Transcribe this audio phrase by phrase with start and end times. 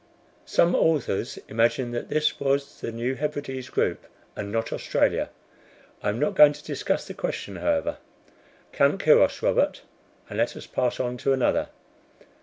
[0.47, 5.29] Some authors imagine that this was the New Hebrides group, and not Australia.
[6.01, 7.99] I am not going to discuss the question, however.
[8.71, 9.83] Count Quiros, Robert,
[10.27, 11.69] and let us pass on to another."